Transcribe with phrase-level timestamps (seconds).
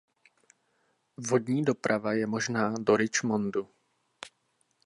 [1.17, 3.69] Vodní doprava je možná do Richmondu.